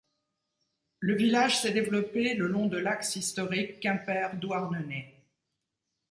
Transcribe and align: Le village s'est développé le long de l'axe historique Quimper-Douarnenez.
Le 0.99 1.13
village 1.13 1.59
s'est 1.59 1.73
développé 1.73 2.33
le 2.33 2.47
long 2.47 2.65
de 2.65 2.79
l'axe 2.79 3.15
historique 3.17 3.79
Quimper-Douarnenez. 3.81 5.15